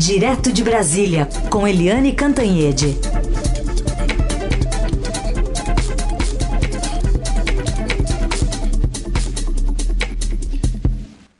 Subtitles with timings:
[0.00, 2.96] Direto de Brasília, com Eliane Cantanhede.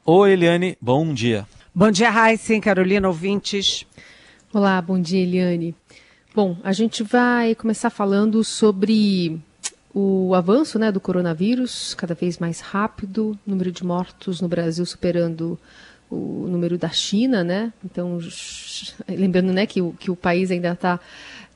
[0.04, 1.48] Oi, Eliane, bom dia.
[1.74, 3.86] Bom dia, Raíssen, Carolina, ouvintes.
[4.52, 5.74] Olá, bom dia, Eliane.
[6.34, 9.40] Bom, a gente vai começar falando sobre
[9.94, 15.58] o avanço né, do coronavírus, cada vez mais rápido, número de mortos no Brasil superando
[16.10, 17.72] o número da China, né?
[17.84, 18.18] Então,
[19.08, 20.98] lembrando né, que, o, que o país ainda está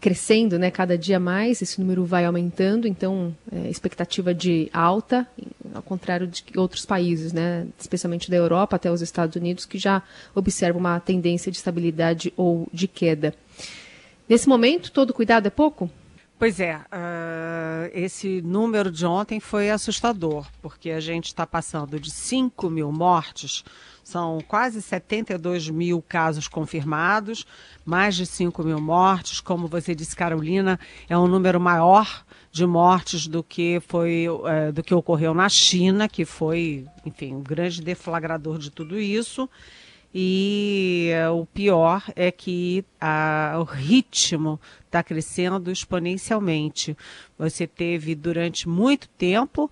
[0.01, 0.71] crescendo, né?
[0.71, 5.27] Cada dia mais, esse número vai aumentando, então, é, expectativa de alta,
[5.75, 7.67] ao contrário de outros países, né?
[7.79, 10.03] Especialmente da Europa até os Estados Unidos, que já
[10.35, 13.35] observam uma tendência de estabilidade ou de queda.
[14.29, 15.91] Nesse momento, todo cuidado é pouco?
[16.37, 22.11] Pois é, uh, esse número de ontem foi assustador, porque a gente está passando de
[22.11, 23.65] 5 mil mortes,
[24.03, 27.47] são quase 72 mil casos confirmados,
[27.85, 29.41] mais de 5 mil mortes.
[29.41, 34.83] Como você disse, Carolina, é um número maior de mortes do que foi uh, do
[34.83, 39.49] que ocorreu na China, que foi, enfim, o um grande deflagrador de tudo isso.
[40.17, 44.61] E uh, o pior é que uh, o ritmo
[44.95, 46.97] está crescendo exponencialmente.
[47.37, 49.69] Você teve durante muito tempo,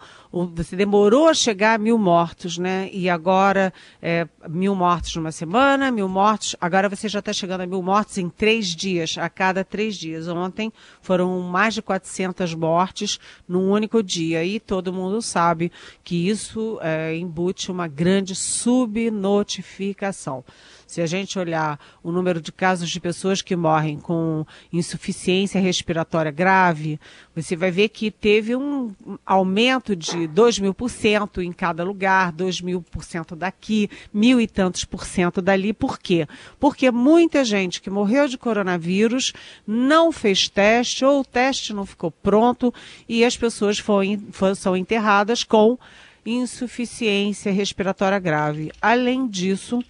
[0.53, 2.91] você demorou a chegar a mil mortos, né?
[2.93, 6.57] E agora é, mil mortos numa semana, mil mortos.
[6.61, 10.27] Agora você já está chegando a mil mortos em três dias, a cada três dias.
[10.27, 14.45] Ontem foram mais de 400 mortes num único dia.
[14.45, 15.71] E todo mundo sabe
[16.03, 20.45] que isso é, embute uma grande subnotificação.
[20.93, 26.31] Se a gente olhar o número de casos de pessoas que morrem com insuficiência respiratória
[26.31, 27.01] grave,
[27.35, 32.31] você vai ver que teve um aumento de 2 mil por cento em cada lugar,
[32.31, 35.73] 2 mil por cento daqui, mil e tantos por cento dali.
[35.73, 36.29] Por quê?
[36.61, 39.33] Porque muita gente que morreu de coronavírus
[39.67, 42.71] não fez teste ou o teste não ficou pronto
[43.09, 44.21] e as pessoas foram,
[44.55, 45.79] são enterradas com
[46.25, 48.71] insuficiência respiratória grave.
[48.79, 49.83] Além disso,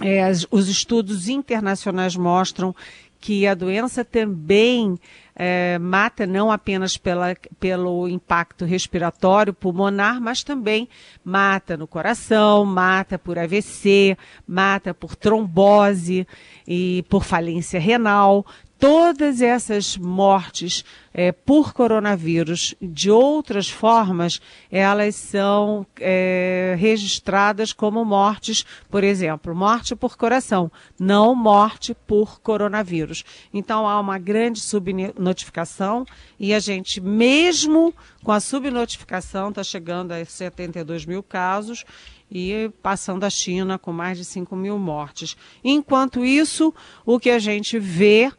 [0.00, 2.74] é, os estudos internacionais mostram
[3.20, 4.98] que a doença também
[5.34, 10.88] é, mata não apenas pela, pelo impacto respiratório pulmonar, mas também
[11.24, 14.16] mata no coração, mata por AVC,
[14.46, 16.26] mata por trombose
[16.66, 18.44] e por falência renal
[18.82, 20.84] todas essas mortes
[21.14, 24.40] é, por coronavírus, de outras formas,
[24.72, 33.24] elas são é, registradas como mortes, por exemplo, morte por coração, não morte por coronavírus.
[33.54, 36.04] Então há uma grande subnotificação
[36.36, 37.94] e a gente, mesmo
[38.24, 41.84] com a subnotificação, está chegando a 72 mil casos
[42.28, 45.36] e passando a China com mais de 5 mil mortes.
[45.62, 46.74] Enquanto isso,
[47.06, 48.32] o que a gente vê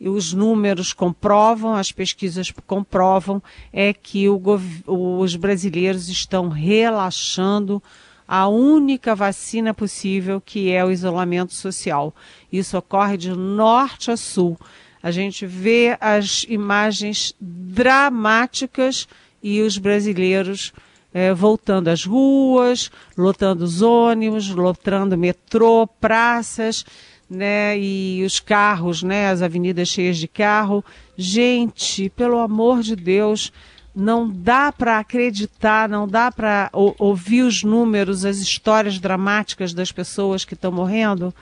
[0.00, 3.42] os números comprovam, as pesquisas comprovam,
[3.72, 7.82] é que os brasileiros estão relaxando
[8.28, 12.14] a única vacina possível, que é o isolamento social.
[12.52, 14.58] Isso ocorre de norte a sul.
[15.02, 19.06] A gente vê as imagens dramáticas
[19.42, 20.72] e os brasileiros
[21.14, 26.84] é, voltando às ruas, lotando os ônibus, lotando metrô, praças
[27.28, 27.78] né?
[27.78, 29.28] E os carros, né?
[29.28, 30.84] As avenidas cheias de carro.
[31.16, 33.52] Gente, pelo amor de Deus,
[33.94, 40.44] não dá para acreditar, não dá para ouvir os números, as histórias dramáticas das pessoas
[40.44, 41.34] que estão morrendo.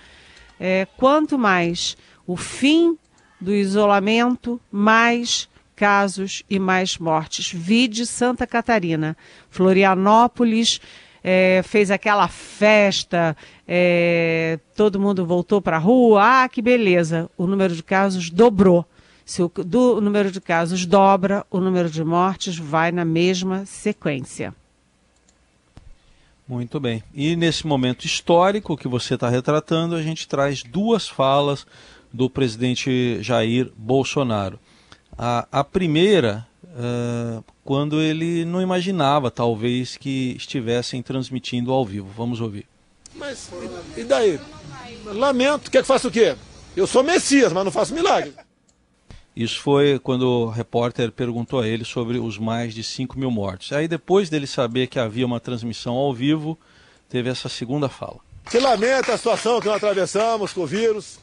[0.59, 1.97] É, quanto mais
[2.27, 2.97] o fim
[3.41, 7.53] do isolamento, mais casos e mais mortes.
[7.53, 9.17] Vide Santa Catarina,
[9.51, 10.81] Florianópolis
[11.25, 13.35] é, fez aquela festa,
[13.67, 18.85] é, todo mundo voltou para a rua, ah, que beleza, o número de casos dobrou.
[19.25, 23.65] Se o, do, o número de casos dobra, o número de mortes vai na mesma
[23.65, 24.55] sequência.
[26.47, 27.03] Muito bem.
[27.15, 31.67] E nesse momento histórico que você está retratando, a gente traz duas falas
[32.13, 34.61] do presidente Jair Bolsonaro.
[35.17, 42.11] A, a primeira uh, quando ele não imaginava, talvez, que estivessem transmitindo ao vivo.
[42.15, 42.67] Vamos ouvir.
[43.15, 43.51] Mas
[43.97, 44.41] e, e daí?
[45.05, 46.37] Lamento, quer que faça o quê?
[46.77, 48.33] Eu sou Messias, mas não faço milagre.
[49.37, 53.73] Isso foi quando o repórter perguntou a ele sobre os mais de 5 mil mortos.
[53.73, 56.59] Aí depois dele saber que havia uma transmissão ao vivo,
[57.09, 58.19] teve essa segunda fala.
[58.49, 61.19] Se lamenta a situação que nós atravessamos com o vírus,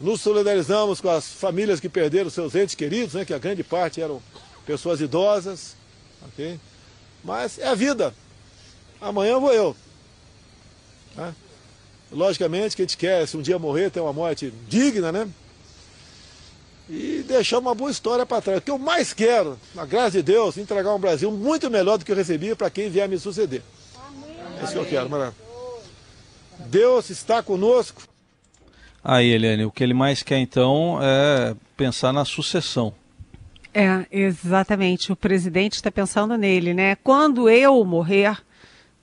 [0.00, 4.00] nos solidarizamos com as famílias que perderam seus entes queridos, né, que a grande parte
[4.00, 4.22] eram
[4.66, 5.76] pessoas idosas,
[6.26, 6.58] ok?
[7.24, 8.12] Mas é a vida.
[9.00, 9.76] Amanhã vou eu.
[11.14, 11.32] Tá?
[12.10, 15.28] Logicamente que a gente quer, se um dia morrer, ter uma morte digna, né?
[16.88, 18.58] E deixar uma boa história para trás.
[18.58, 22.04] O que eu mais quero, na graça de Deus, entregar um Brasil muito melhor do
[22.04, 23.62] que eu recebi para quem vier me suceder.
[23.96, 24.36] Amém.
[24.60, 25.46] É isso que eu quero, Maravilha.
[26.58, 28.02] Deus está conosco.
[29.02, 32.94] Aí, Eliane, o que ele mais quer então é pensar na sucessão.
[33.78, 35.12] É, exatamente.
[35.12, 36.96] O presidente está pensando nele, né?
[36.96, 38.42] Quando eu morrer,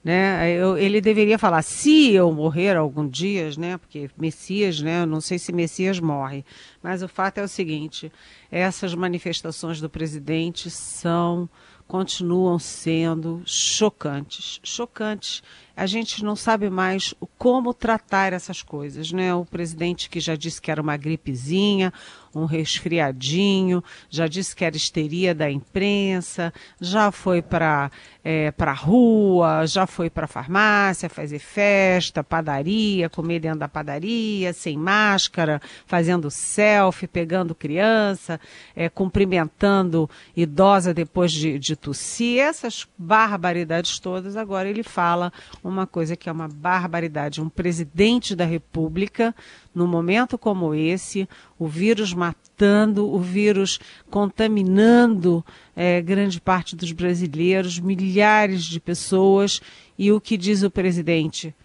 [0.03, 0.51] né?
[0.51, 3.77] Eu, ele deveria falar, se eu morrer algum dia, né?
[3.77, 5.01] Porque Messias, né?
[5.01, 6.43] Eu não sei se Messias morre,
[6.81, 8.11] mas o fato é o seguinte:
[8.49, 11.47] essas manifestações do presidente são
[11.87, 15.43] continuam sendo chocantes, chocantes
[15.75, 19.33] a gente não sabe mais como tratar essas coisas, né?
[19.33, 21.91] O presidente que já disse que era uma gripezinha,
[22.35, 27.91] um resfriadinho, já disse que era histeria da imprensa, já foi para
[28.23, 34.77] é, para rua, já foi para farmácia fazer festa, padaria, comer dentro da padaria, sem
[34.77, 38.39] máscara, fazendo selfie, pegando criança,
[38.75, 44.37] é, cumprimentando idosa depois de, de tossir, essas barbaridades todas.
[44.37, 45.33] Agora ele fala
[45.63, 47.41] uma coisa que é uma barbaridade.
[47.41, 49.33] Um presidente da República,
[49.73, 51.27] num momento como esse,
[51.57, 53.79] o vírus matando, o vírus
[54.09, 55.43] contaminando
[55.75, 59.61] é, grande parte dos brasileiros, milhares de pessoas,
[59.97, 61.55] e o que diz o presidente?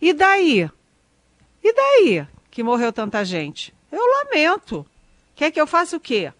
[0.00, 0.70] E daí?
[1.64, 3.72] E daí que morreu tanta gente?
[3.90, 4.84] Eu lamento.
[5.34, 6.32] Quer que eu faça o quê?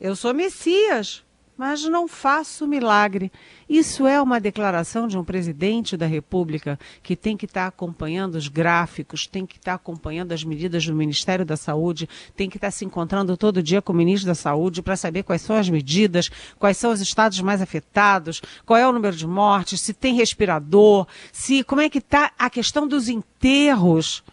[0.00, 1.22] Eu sou Messias
[1.60, 3.30] mas não faço milagre.
[3.68, 8.48] Isso é uma declaração de um presidente da República que tem que estar acompanhando os
[8.48, 12.86] gráficos, tem que estar acompanhando as medidas do Ministério da Saúde, tem que estar se
[12.86, 16.78] encontrando todo dia com o ministro da Saúde para saber quais são as medidas, quais
[16.78, 21.62] são os estados mais afetados, qual é o número de mortes, se tem respirador, se
[21.62, 24.24] como é que está a questão dos enterros.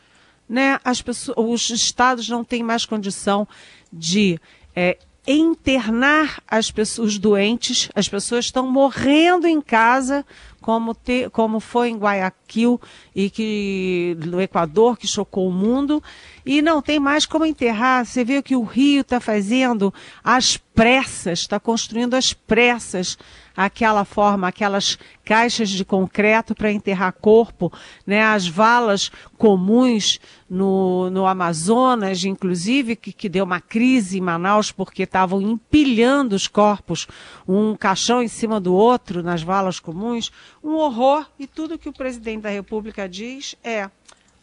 [0.47, 0.79] Né?
[0.81, 3.45] As pessoas, os estados não têm mais condição
[3.91, 4.39] de
[4.73, 4.97] é,
[5.27, 10.25] internar as pessoas doentes, as pessoas estão morrendo em casa,
[10.61, 12.79] como, te, como foi em Guayaquil
[13.13, 16.01] e que no Equador, que chocou o mundo,
[16.45, 18.05] e não tem mais como enterrar.
[18.05, 19.93] Você vê que o Rio está fazendo?
[20.23, 23.17] Às pressas, está construindo às pressas
[23.57, 27.73] aquela forma, aquelas caixas de concreto para enterrar corpo,
[28.05, 28.21] né?
[28.21, 35.03] as valas comuns no, no Amazonas, inclusive, que, que deu uma crise em Manaus porque
[35.03, 37.07] estavam empilhando os corpos,
[37.47, 40.31] um caixão em cima do outro nas valas comuns,
[40.63, 41.25] um horror.
[41.39, 43.89] E tudo que o presidente da República diz é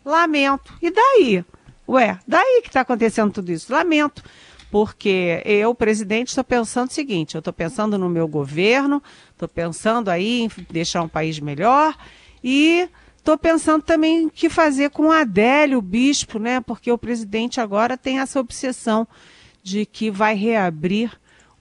[0.04, 0.74] lamento.
[0.82, 1.44] E daí?
[1.88, 3.72] Ué, daí que está acontecendo tudo isso?
[3.72, 4.24] Lamento
[4.74, 9.00] porque eu, presidente, estou pensando o seguinte: eu estou pensando no meu governo,
[9.30, 11.96] estou pensando aí em deixar um país melhor
[12.42, 16.60] e estou pensando também o que fazer com o Adélio, o bispo, né?
[16.60, 19.06] Porque o presidente agora tem essa obsessão
[19.62, 21.12] de que vai reabrir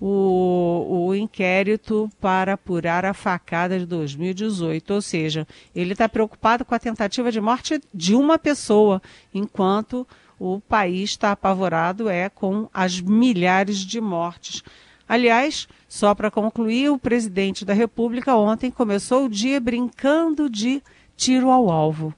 [0.01, 4.91] o, o inquérito para apurar a facada de 2018.
[4.91, 8.99] Ou seja, ele está preocupado com a tentativa de morte de uma pessoa,
[9.31, 10.07] enquanto
[10.39, 14.63] o país está apavorado é com as milhares de mortes.
[15.07, 20.81] Aliás, só para concluir, o presidente da República ontem começou o dia brincando de
[21.15, 22.13] tiro ao alvo.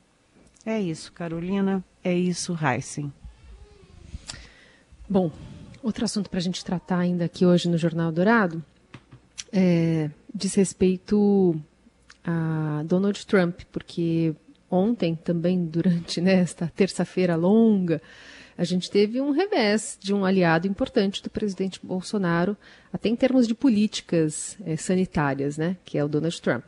[0.65, 1.83] É isso, Carolina.
[2.03, 3.11] É isso, Heisen.
[5.09, 5.31] Bom,
[5.83, 8.63] outro assunto para a gente tratar ainda aqui hoje no Jornal Dourado
[9.51, 11.55] é, diz respeito
[12.23, 14.35] a Donald Trump, porque
[14.69, 18.01] ontem, também durante né, esta terça-feira longa,
[18.57, 22.55] a gente teve um revés de um aliado importante do presidente Bolsonaro,
[22.91, 26.63] até em termos de políticas é, sanitárias, né, que é o Donald Trump.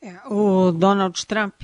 [0.00, 1.54] É, o Donald Trump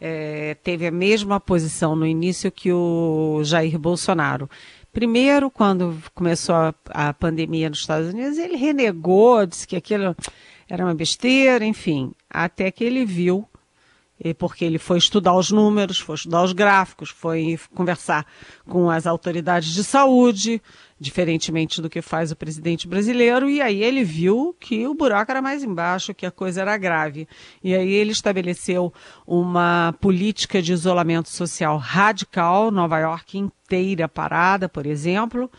[0.00, 4.48] é, teve a mesma posição no início que o Jair Bolsonaro.
[4.92, 10.16] Primeiro, quando começou a, a pandemia nos Estados Unidos, ele renegou, disse que aquilo
[10.68, 13.46] era uma besteira, enfim, até que ele viu
[14.38, 18.26] porque ele foi estudar os números, foi estudar os gráficos, foi conversar
[18.66, 20.60] com as autoridades de saúde,
[20.98, 25.42] diferentemente do que faz o presidente brasileiro, e aí ele viu que o buraco era
[25.42, 27.28] mais embaixo, que a coisa era grave.
[27.62, 28.92] E aí ele estabeleceu
[29.26, 35.50] uma política de isolamento social radical, Nova York inteira parada, por exemplo,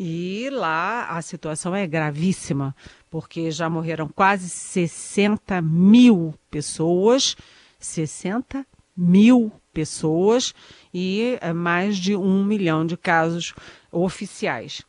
[0.00, 2.74] e lá a situação é gravíssima,
[3.10, 7.36] porque já morreram quase 60 mil pessoas
[7.78, 8.66] 60
[8.96, 10.52] mil pessoas
[10.92, 13.54] e eh, mais de um milhão de casos
[13.92, 14.82] oficiais.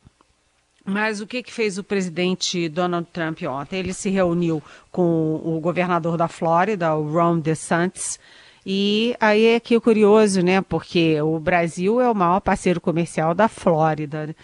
[0.84, 3.78] Mas o que, que fez o presidente Donald Trump ontem?
[3.78, 8.18] Ele se reuniu com o governador da Flórida, o Ron DeSantis,
[8.66, 10.60] E aí é que é curioso, né?
[10.60, 14.34] Porque o Brasil é o maior parceiro comercial da Flórida.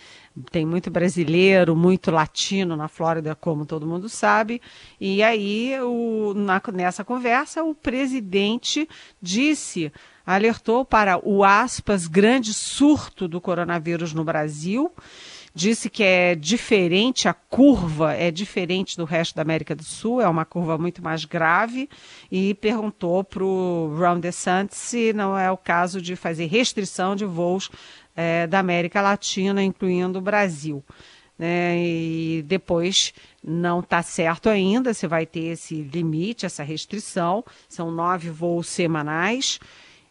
[0.51, 4.61] Tem muito brasileiro, muito latino na Flórida, como todo mundo sabe.
[5.01, 8.87] E aí, o, na, nessa conversa, o presidente
[9.21, 9.91] disse,
[10.27, 14.93] alertou para o aspas, grande surto do coronavírus no Brasil
[15.57, 20.29] disse que é diferente, a curva é diferente do resto da América do Sul, é
[20.29, 21.89] uma curva muito mais grave,
[22.31, 27.25] e perguntou para o Ron DeSantis se não é o caso de fazer restrição de
[27.25, 27.71] voos
[28.15, 30.85] é, da América Latina, incluindo o Brasil.
[31.39, 31.79] Né?
[31.79, 37.43] E depois não está certo ainda se vai ter esse limite, essa restrição.
[37.67, 39.59] São nove voos semanais,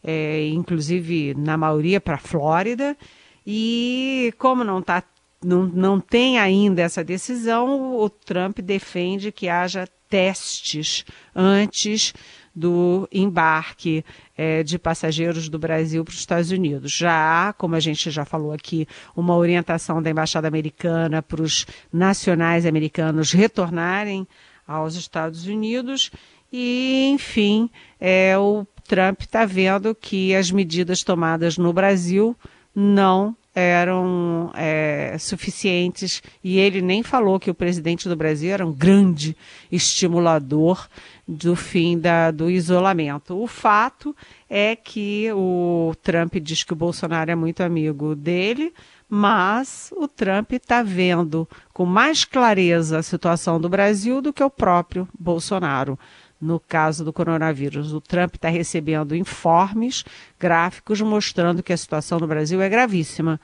[0.04, 2.98] é, inclusive na maioria para a Flórida.
[3.46, 5.04] E como não está
[5.44, 12.14] não, não tem ainda essa decisão, o Trump defende que haja testes antes
[12.56, 14.06] do embarque
[14.38, 16.94] é, de passageiros do Brasil para os Estados Unidos.
[16.94, 21.66] Já há, como a gente já falou aqui, uma orientação da Embaixada Americana para os
[21.92, 24.26] nacionais americanos retornarem
[24.66, 26.12] aos Estados Unidos
[26.52, 32.36] e, enfim, é, o Trump está vendo que as medidas tomadas no Brasil
[32.74, 38.74] não eram é, suficientes e ele nem falou que o presidente do Brasil era um
[38.74, 39.36] grande
[39.72, 40.90] estimulador
[41.26, 43.42] do fim da, do isolamento.
[43.42, 44.14] O fato
[44.50, 48.74] é que o Trump diz que o Bolsonaro é muito amigo dele,
[49.08, 54.50] mas o Trump está vendo com mais clareza a situação do Brasil do que o
[54.50, 55.98] próprio Bolsonaro
[56.46, 57.94] no caso do coronavírus.
[57.94, 60.06] O Trump está recebendo informes
[60.40, 63.40] gráficos mostrando que a situação no Brasil é gravíssima.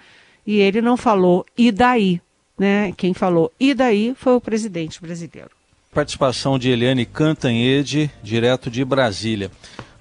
[0.46, 2.22] E ele não falou, e daí?
[2.58, 2.94] Né?
[2.96, 5.52] Quem falou, e daí, foi o presidente brasileiro.
[5.94, 9.52] Participação de Eliane Cantanhede, direto de Brasília.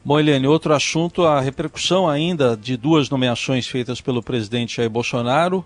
[0.05, 5.65] Bom, Eliane, outro assunto, a repercussão ainda de duas nomeações feitas pelo presidente Jair Bolsonaro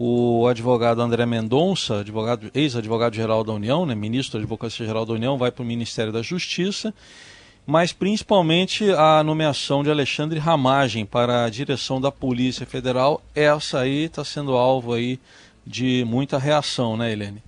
[0.00, 5.50] o advogado André Mendonça, advogado, ex-advogado-geral da União, né, ministro da Advocacia-Geral da União, vai
[5.50, 6.94] para o Ministério da Justiça,
[7.66, 14.04] mas principalmente a nomeação de Alexandre Ramagem para a direção da Polícia Federal, essa aí
[14.04, 15.18] está sendo alvo aí
[15.66, 17.42] de muita reação, né, Helene?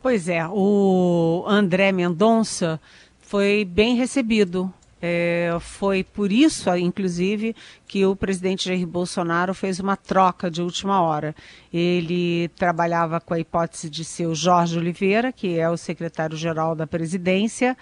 [0.00, 2.80] Pois é, o André Mendonça
[3.20, 4.72] foi bem recebido
[5.06, 7.54] é, foi por isso, inclusive,
[7.86, 11.36] que o presidente Jair Bolsonaro fez uma troca de última hora.
[11.70, 16.86] Ele trabalhava com a hipótese de ser o Jorge Oliveira, que é o secretário-geral da
[16.86, 17.76] presidência,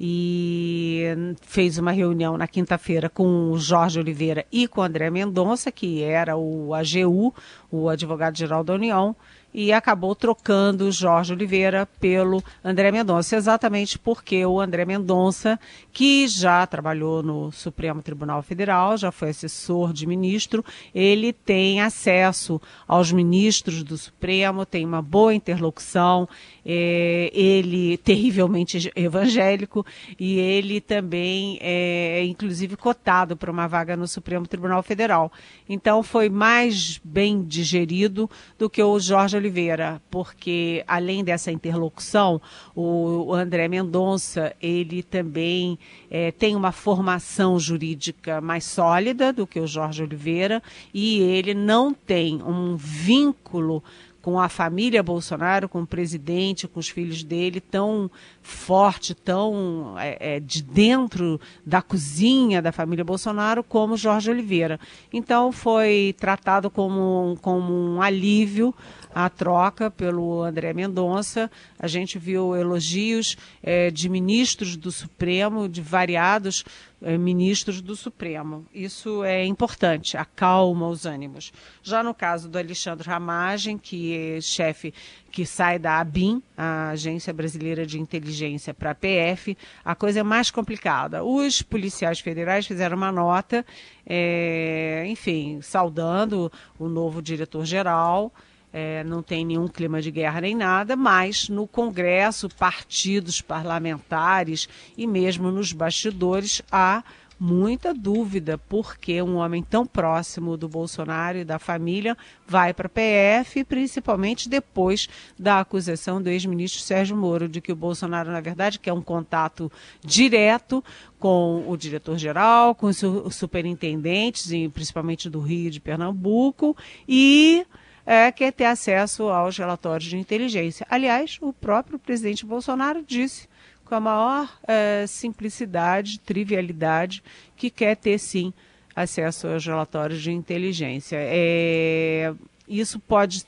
[0.00, 1.04] e
[1.42, 6.02] fez uma reunião na quinta-feira com o Jorge Oliveira e com o André Mendonça, que
[6.02, 7.34] era o AGU,
[7.70, 9.14] o advogado-geral da União,
[9.54, 15.60] e acabou trocando Jorge Oliveira pelo André Mendonça, exatamente porque o André Mendonça,
[15.92, 22.60] que já trabalhou no Supremo Tribunal Federal, já foi assessor de ministro, ele tem acesso
[22.88, 26.28] aos ministros do Supremo, tem uma boa interlocução,
[26.64, 29.84] é, ele terrivelmente evangélico
[30.18, 35.30] e ele também é inclusive cotado para uma vaga no Supremo Tribunal Federal.
[35.68, 38.28] Então foi mais bem digerido
[38.58, 42.40] do que o Jorge Oliveira, porque além dessa interlocução,
[42.74, 45.78] o André Mendonça ele também
[46.10, 51.92] é, tem uma formação jurídica mais sólida do que o Jorge Oliveira e ele não
[51.92, 53.82] tem um vínculo
[54.24, 60.36] com a família Bolsonaro, com o presidente, com os filhos dele, tão forte, tão é,
[60.36, 64.80] é, de dentro da cozinha da família Bolsonaro, como Jorge Oliveira.
[65.12, 68.74] Então foi tratado como, como um alívio
[69.14, 71.48] a troca pelo André Mendonça.
[71.78, 76.64] A gente viu elogios é, de ministros do Supremo, de variados
[77.00, 78.66] é, ministros do Supremo.
[78.74, 81.52] Isso é importante, acalma os ânimos.
[81.80, 84.92] Já no caso do Alexandre Ramagem, que é chefe
[85.30, 90.22] que sai da ABIN, a Agência Brasileira de Inteligência, para a PF, a coisa é
[90.22, 91.22] mais complicada.
[91.22, 93.64] Os policiais federais fizeram uma nota,
[94.06, 98.32] é, enfim, saudando o novo diretor-geral
[98.76, 105.06] é, não tem nenhum clima de guerra nem nada, mas no Congresso, partidos parlamentares e
[105.06, 107.04] mesmo nos bastidores há
[107.38, 112.16] muita dúvida porque um homem tão próximo do Bolsonaro e da família
[112.48, 117.76] vai para a PF, principalmente depois da acusação do ex-ministro Sérgio Moro de que o
[117.76, 119.70] Bolsonaro, na verdade, quer um contato
[120.04, 120.82] direto
[121.16, 123.00] com o diretor-geral, com os
[123.30, 126.76] superintendentes, principalmente do Rio de Pernambuco,
[127.08, 127.64] e
[128.06, 130.86] é, quer ter acesso aos relatórios de inteligência.
[130.90, 133.48] Aliás, o próprio presidente Bolsonaro disse
[133.84, 137.22] com a maior é, simplicidade, trivialidade,
[137.56, 138.52] que quer ter sim
[138.94, 141.16] acesso aos relatórios de inteligência.
[141.20, 142.32] É,
[142.68, 143.44] isso pode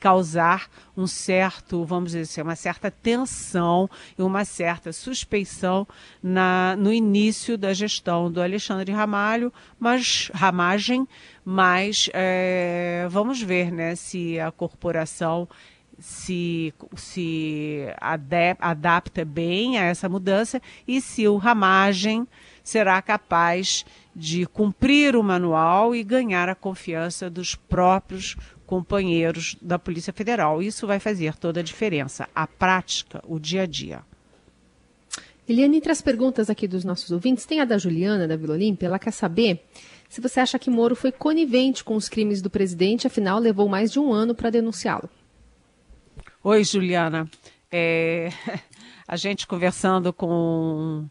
[0.00, 3.88] causar um certo, vamos dizer assim, uma certa tensão
[4.18, 5.86] e uma certa suspeição
[6.22, 11.06] na, no início da gestão do Alexandre Ramalho, mas Ramagem,
[11.44, 15.46] mas é, vamos ver né, se a corporação
[15.98, 17.84] se, se
[18.58, 22.26] adapta bem a essa mudança e se o Ramagem
[22.64, 28.36] será capaz de cumprir o manual e ganhar a confiança dos próprios
[28.70, 30.62] companheiros da Polícia Federal.
[30.62, 34.02] Isso vai fazer toda a diferença, a prática, o dia a dia.
[35.48, 38.86] Eliane, entre as perguntas aqui dos nossos ouvintes, tem a da Juliana, da Vila Olímpia.
[38.86, 39.60] Ela quer saber
[40.08, 43.90] se você acha que Moro foi conivente com os crimes do presidente, afinal levou mais
[43.90, 45.10] de um ano para denunciá-lo.
[46.44, 47.28] Oi, Juliana.
[47.72, 48.28] É,
[49.08, 51.08] a gente conversando com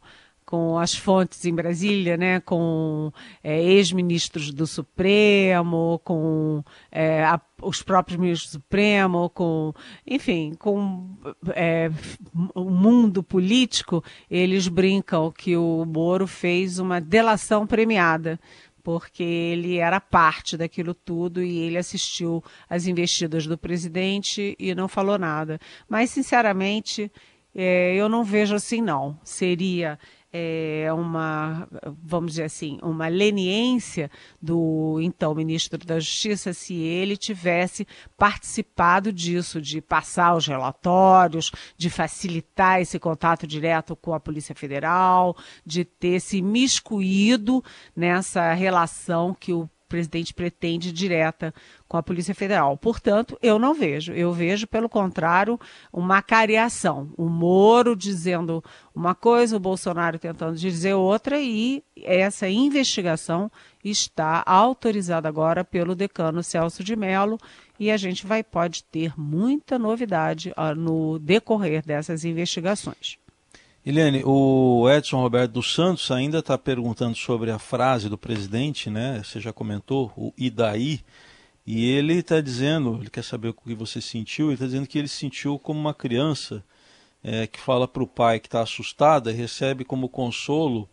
[0.49, 3.13] com as fontes em Brasília, né, com
[3.43, 9.71] é, ex-ministros do Supremo, com é, a, os próprios ministros do Supremo, com,
[10.07, 11.07] enfim, com
[11.49, 11.91] é,
[12.55, 18.39] o mundo político, eles brincam que o Moro fez uma delação premiada
[18.83, 24.87] porque ele era parte daquilo tudo e ele assistiu às investidas do presidente e não
[24.87, 25.59] falou nada.
[25.87, 27.11] Mas, sinceramente,
[27.53, 29.19] é, eu não vejo assim, não.
[29.23, 29.99] Seria
[30.31, 31.67] é, uma,
[32.03, 39.59] vamos dizer assim, uma leniência do então ministro da Justiça se ele tivesse participado disso,
[39.59, 46.19] de passar os relatórios, de facilitar esse contato direto com a Polícia Federal, de ter
[46.19, 47.63] se miscuído
[47.95, 51.53] nessa relação que o presidente pretende direta
[51.87, 52.77] com a Polícia Federal.
[52.77, 54.13] Portanto, eu não vejo.
[54.13, 55.59] Eu vejo, pelo contrário,
[55.91, 57.11] uma cariação.
[57.17, 58.63] O Moro dizendo
[58.95, 63.51] uma coisa, o Bolsonaro tentando dizer outra, e essa investigação
[63.83, 67.37] está autorizada agora pelo decano Celso de Mello
[67.79, 73.17] e a gente vai pode ter muita novidade uh, no decorrer dessas investigações.
[73.85, 79.21] Eliane, o Edson Roberto dos Santos ainda está perguntando sobre a frase do presidente, né?
[79.23, 80.99] Você já comentou, o e daí?
[81.65, 84.97] E ele está dizendo, ele quer saber o que você sentiu, ele está dizendo que
[84.97, 86.63] ele se sentiu como uma criança
[87.23, 90.89] é, que fala para o pai que está assustada e recebe como consolo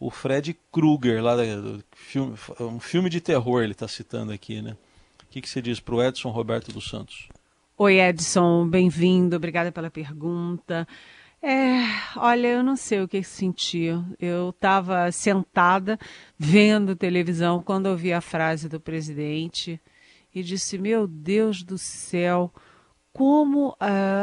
[0.00, 4.76] o Fred Krueger, lá do filme, um filme de terror ele está citando aqui, né?
[5.22, 7.28] O que, que você diz para o Edson Roberto dos Santos?
[7.78, 10.86] Oi Edson, bem-vindo, obrigada pela pergunta.
[11.46, 11.84] É,
[12.16, 13.88] olha, eu não sei o que senti.
[14.18, 15.98] Eu estava sentada
[16.38, 19.78] vendo televisão quando ouvi a frase do presidente
[20.34, 22.50] e disse: Meu Deus do céu,
[23.12, 23.76] como uh,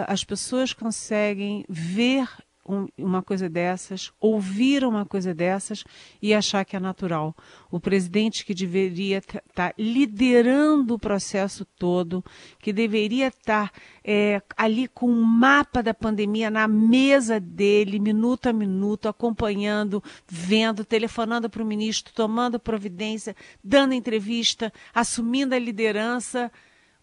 [0.08, 2.28] as pessoas conseguem ver
[2.68, 5.84] um, uma coisa dessas, ouvir uma coisa dessas
[6.22, 7.36] e achar que é natural.
[7.70, 12.24] O presidente que deveria estar tá liderando o processo todo,
[12.60, 18.00] que deveria estar tá, é, ali com o um mapa da pandemia na mesa dele,
[18.00, 25.60] minuto a minuto, acompanhando, vendo, telefonando para o ministro, tomando providência, dando entrevista, assumindo a
[25.60, 26.52] liderança.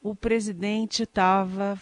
[0.00, 1.78] O presidente estava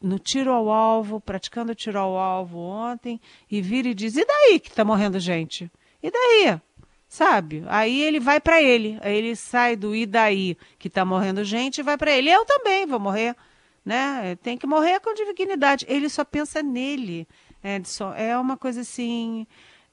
[0.00, 4.58] no tiro ao alvo, praticando tiro ao alvo ontem, e vira e diz: e daí
[4.58, 5.70] que está morrendo gente?
[6.02, 6.60] E daí?
[7.08, 7.64] Sabe?
[7.66, 11.78] Aí ele vai para ele, aí ele sai do e daí que está morrendo gente
[11.78, 12.30] e vai para ele.
[12.30, 13.36] Eu também vou morrer,
[13.84, 14.36] né?
[14.42, 15.84] Tem que morrer com dignidade.
[15.88, 17.26] Ele só pensa nele,
[17.62, 18.12] Edson.
[18.14, 19.46] É uma coisa assim.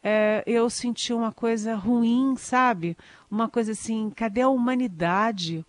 [0.04, 2.96] É, eu senti uma coisa ruim, sabe?
[3.30, 5.65] Uma coisa assim, cadê a humanidade?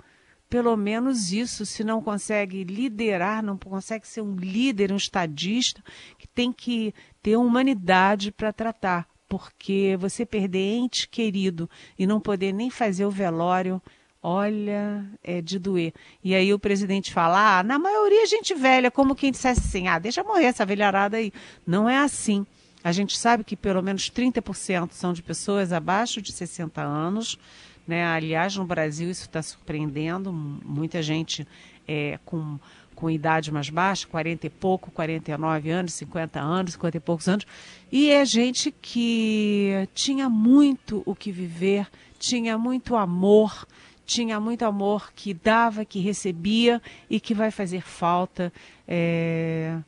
[0.49, 5.83] Pelo menos isso, se não consegue liderar, não consegue ser um líder, um estadista,
[6.19, 9.07] que tem que ter humanidade para tratar.
[9.29, 13.81] Porque você perder ente querido e não poder nem fazer o velório,
[14.23, 15.93] olha, é de doer.
[16.25, 19.99] E aí o presidente fala, ah, na maioria gente velha, como quem dissesse assim, ah,
[19.99, 21.31] deixa morrer essa velharada aí.
[21.67, 22.47] Não é assim.
[22.83, 27.39] A gente sabe que pelo menos 30% são de pessoas abaixo de 60 anos,
[27.89, 28.05] né?
[28.05, 31.49] Aliás, no Brasil isso está surpreendendo, muita gente
[31.89, 32.59] é, com,
[32.95, 37.47] com idade mais baixa, 40 e pouco, 49 anos, 50 anos, 50 e poucos anos,
[37.91, 43.67] e é gente que tinha muito o que viver, tinha muito amor,
[44.05, 48.53] tinha muito amor que dava, que recebia e que vai fazer falta
[48.87, 49.79] é,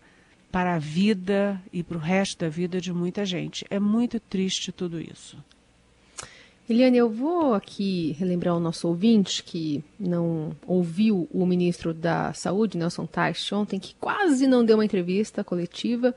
[0.51, 3.67] para a vida e para o resto da vida de muita gente.
[3.69, 5.37] É muito triste tudo isso.
[6.71, 12.79] Eliane, eu vou aqui relembrar o nosso ouvinte que não ouviu o ministro da Saúde,
[12.79, 16.15] Nelson Teich, ontem, que quase não deu uma entrevista coletiva.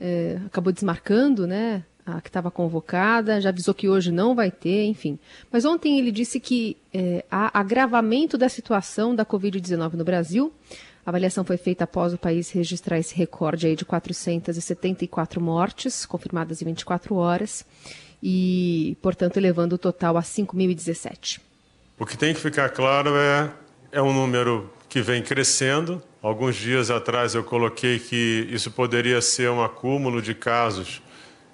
[0.00, 1.84] é, acabou desmarcando, né?
[2.04, 5.16] A que estava convocada, já avisou que hoje não vai ter, enfim.
[5.50, 10.52] Mas ontem ele disse que é, há agravamento da situação da Covid-19 no Brasil.
[11.06, 16.60] A avaliação foi feita após o país registrar esse recorde aí de 474 mortes, confirmadas
[16.60, 17.64] em 24 horas,
[18.26, 21.40] e, portanto, elevando o total a 5.017.
[21.98, 23.50] O que tem que ficar claro é,
[23.92, 26.02] é um número que vem crescendo.
[26.22, 31.02] Alguns dias atrás eu coloquei que isso poderia ser um acúmulo de casos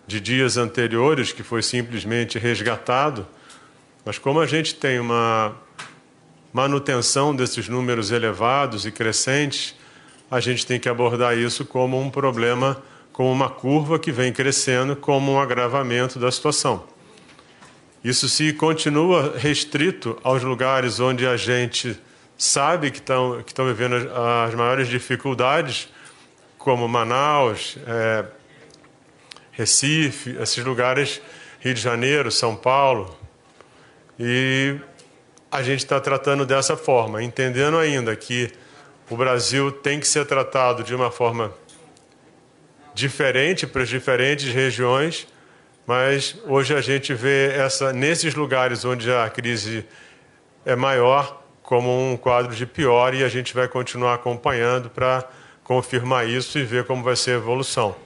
[0.07, 3.27] de dias anteriores, que foi simplesmente resgatado.
[4.05, 5.57] Mas como a gente tem uma
[6.53, 9.75] manutenção desses números elevados e crescentes,
[10.31, 12.81] a gente tem que abordar isso como um problema,
[13.21, 16.85] como uma curva que vem crescendo, como um agravamento da situação.
[18.03, 22.01] Isso se continua restrito aos lugares onde a gente
[22.39, 23.97] sabe que estão, que estão vivendo
[24.47, 25.91] as maiores dificuldades,
[26.57, 28.25] como Manaus, é,
[29.53, 31.21] Recife, esses lugares,
[31.59, 33.15] Rio de Janeiro, São Paulo.
[34.19, 34.79] E
[35.53, 38.51] a gente está tratando dessa forma, entendendo ainda que
[39.11, 41.53] o Brasil tem que ser tratado de uma forma
[43.01, 45.27] diferente para as diferentes regiões
[45.87, 49.85] mas hoje a gente vê essa nesses lugares onde a crise
[50.65, 55.29] é maior como um quadro de pior e a gente vai continuar acompanhando para
[55.65, 57.97] confirmar isso e ver como vai ser a evolução.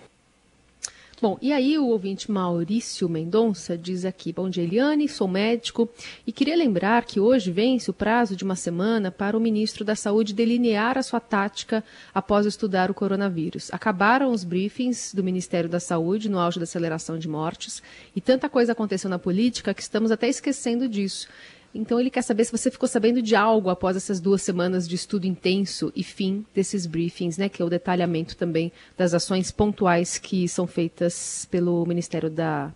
[1.22, 5.88] Bom, e aí o ouvinte Maurício Mendonça diz aqui: Bom dia, Eliane, sou médico
[6.26, 9.94] e queria lembrar que hoje vence o prazo de uma semana para o ministro da
[9.94, 13.72] Saúde delinear a sua tática após estudar o coronavírus.
[13.72, 17.82] Acabaram os briefings do Ministério da Saúde no auge da aceleração de mortes
[18.14, 21.28] e tanta coisa aconteceu na política que estamos até esquecendo disso.
[21.74, 24.94] Então ele quer saber se você ficou sabendo de algo após essas duas semanas de
[24.94, 30.16] estudo intenso e fim desses briefings, né, que é o detalhamento também das ações pontuais
[30.16, 32.72] que são feitas pelo Ministério da,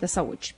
[0.00, 0.56] da Saúde.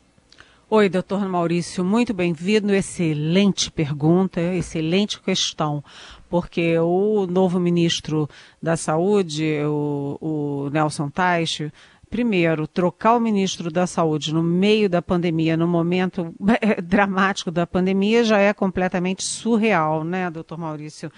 [0.71, 2.73] Oi, doutor Maurício, muito bem-vindo.
[2.73, 5.83] Excelente pergunta, excelente questão,
[6.31, 8.31] porque o novo ministro
[8.63, 11.73] da Saúde, o, o Nelson Teich,
[12.11, 16.35] primeiro, trocar o ministro da Saúde no meio da pandemia, no momento
[16.83, 21.11] dramático da pandemia, já é completamente surreal, né, doutor Maurício?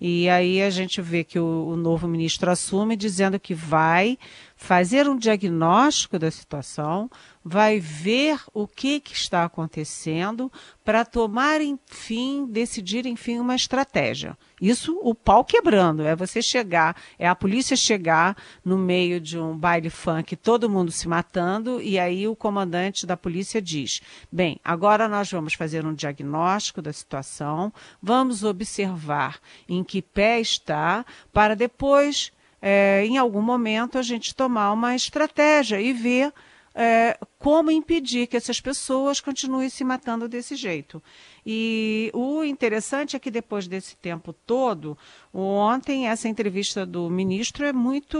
[0.00, 4.18] E aí a gente vê que o, o novo ministro assume dizendo que vai
[4.60, 7.10] fazer um diagnóstico da situação,
[7.42, 10.52] vai ver o que, que está acontecendo
[10.84, 14.36] para tomar, enfim, decidir, enfim, uma estratégia.
[14.60, 19.56] Isso, o pau quebrando, é você chegar, é a polícia chegar no meio de um
[19.56, 25.08] baile funk, todo mundo se matando, e aí o comandante da polícia diz: bem, agora
[25.08, 32.30] nós vamos fazer um diagnóstico da situação, vamos observar em que pé está, para depois,
[32.60, 36.32] é, em algum momento, a gente tomar uma estratégia e ver
[36.74, 41.02] é, como impedir que essas pessoas continuem se matando desse jeito.
[41.44, 44.96] E o interessante é que depois desse tempo todo,
[45.32, 48.18] ontem essa entrevista do ministro é muito,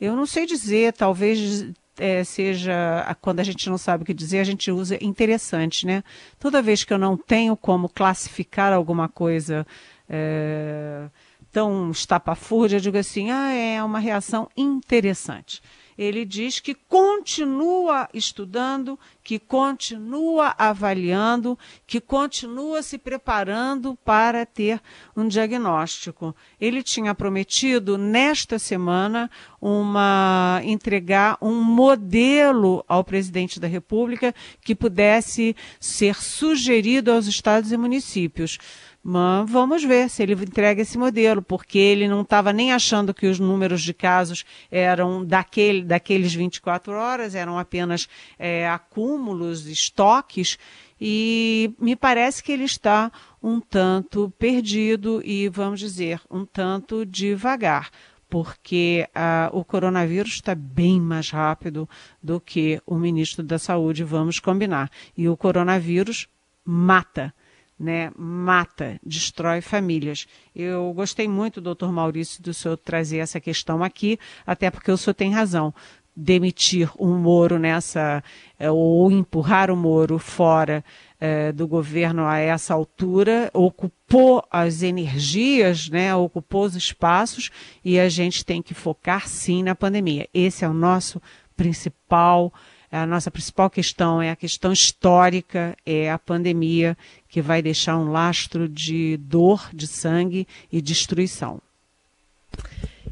[0.00, 1.66] eu não sei dizer, talvez
[1.98, 6.02] é, seja quando a gente não sabe o que dizer, a gente usa interessante, né?
[6.38, 9.66] Toda vez que eu não tenho como classificar alguma coisa
[10.08, 11.08] é,
[11.52, 15.62] tão estapafúrdia, digo assim, ah, é uma reação interessante
[15.96, 24.80] ele diz que continua estudando, que continua avaliando, que continua se preparando para ter
[25.16, 26.34] um diagnóstico.
[26.60, 35.54] Ele tinha prometido nesta semana uma entregar um modelo ao presidente da República que pudesse
[35.78, 38.58] ser sugerido aos estados e municípios.
[39.04, 43.26] Mas vamos ver se ele entrega esse modelo, porque ele não estava nem achando que
[43.26, 50.56] os números de casos eram daquele, daqueles 24 horas, eram apenas é, acúmulos, estoques,
[51.00, 53.10] e me parece que ele está
[53.42, 57.90] um tanto perdido e, vamos dizer, um tanto devagar
[58.30, 61.86] porque ah, o coronavírus está bem mais rápido
[62.22, 64.90] do que o ministro da Saúde, vamos combinar.
[65.14, 66.28] E o coronavírus
[66.64, 67.34] mata
[67.78, 70.26] né, mata, destrói famílias.
[70.54, 75.14] Eu gostei muito, doutor Maurício, do senhor trazer essa questão aqui, até porque o senhor
[75.14, 75.74] tem razão.
[76.14, 78.22] Demitir um Moro nessa,
[78.58, 80.84] é, ou empurrar o Moro fora
[81.18, 87.50] é, do governo a essa altura, ocupou as energias, né, ocupou os espaços,
[87.84, 90.28] e a gente tem que focar sim na pandemia.
[90.34, 91.20] Esse é o nosso
[91.56, 92.52] principal
[92.92, 98.12] a nossa principal questão é a questão histórica, é a pandemia, que vai deixar um
[98.12, 101.58] lastro de dor, de sangue e destruição.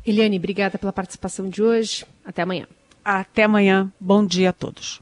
[0.07, 2.05] Eliane, obrigada pela participação de hoje.
[2.25, 2.67] Até amanhã.
[3.03, 3.91] Até amanhã.
[3.99, 5.01] Bom dia a todos.